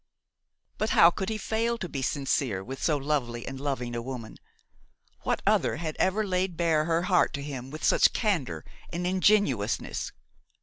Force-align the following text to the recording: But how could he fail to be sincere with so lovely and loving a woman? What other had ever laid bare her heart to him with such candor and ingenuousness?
But 0.79 0.89
how 0.97 1.11
could 1.11 1.29
he 1.29 1.37
fail 1.37 1.77
to 1.77 1.87
be 1.87 2.01
sincere 2.01 2.63
with 2.63 2.81
so 2.81 2.97
lovely 2.97 3.45
and 3.47 3.59
loving 3.59 3.93
a 3.95 4.01
woman? 4.01 4.37
What 5.19 5.43
other 5.45 5.75
had 5.75 5.95
ever 5.99 6.25
laid 6.25 6.57
bare 6.57 6.85
her 6.85 7.03
heart 7.03 7.33
to 7.33 7.43
him 7.43 7.69
with 7.69 7.83
such 7.83 8.11
candor 8.11 8.65
and 8.91 9.05
ingenuousness? 9.05 10.11